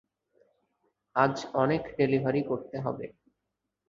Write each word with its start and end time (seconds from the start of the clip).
আজ 1.15 1.35
অনেক 1.53 1.83
ডেলিভারি 1.97 2.41
করতে 2.43 2.77
হবে। 2.79 3.05